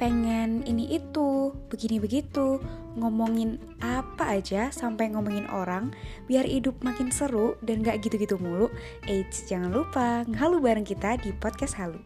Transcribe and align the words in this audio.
pengen 0.00 0.64
ini 0.64 0.96
itu, 0.96 1.52
begini 1.68 2.00
begitu, 2.00 2.56
ngomongin 2.96 3.60
apa 3.84 4.40
aja 4.40 4.72
sampai 4.72 5.12
ngomongin 5.12 5.44
orang 5.52 5.92
biar 6.24 6.48
hidup 6.48 6.80
makin 6.80 7.12
seru 7.12 7.60
dan 7.60 7.84
gak 7.84 8.00
gitu-gitu 8.00 8.40
mulu. 8.40 8.72
Eits, 9.04 9.44
jangan 9.44 9.68
lupa 9.68 10.24
ngehalu 10.24 10.56
bareng 10.64 10.88
kita 10.88 11.20
di 11.20 11.36
podcast 11.36 11.76
Halu. 11.76 12.00